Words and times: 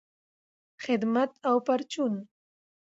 خدمت 0.83 1.31
او 1.49 1.55
پرچون 1.67 2.13